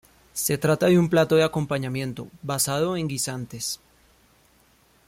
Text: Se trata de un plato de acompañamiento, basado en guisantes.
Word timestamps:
Se 0.33 0.57
trata 0.57 0.87
de 0.87 0.97
un 0.97 1.09
plato 1.09 1.35
de 1.35 1.43
acompañamiento, 1.43 2.27
basado 2.41 2.97
en 2.97 3.07
guisantes. 3.07 3.79